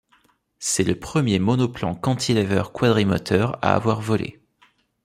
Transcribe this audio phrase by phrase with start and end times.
[0.57, 4.39] C’est le premier monoplan cantilever quadrimoteur à avoir volé.